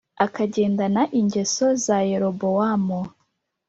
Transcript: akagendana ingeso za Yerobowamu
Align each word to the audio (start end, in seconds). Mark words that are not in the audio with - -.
akagendana 0.25 1.01
ingeso 1.19 1.65
za 1.83 1.97
Yerobowamu 2.09 2.99